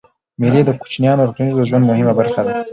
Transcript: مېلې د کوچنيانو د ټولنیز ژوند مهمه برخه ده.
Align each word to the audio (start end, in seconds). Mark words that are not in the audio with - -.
مېلې 0.39 0.61
د 0.65 0.69
کوچنيانو 0.79 1.23
د 1.25 1.29
ټولنیز 1.35 1.57
ژوند 1.69 1.83
مهمه 1.89 2.13
برخه 2.19 2.41
ده. 2.47 2.53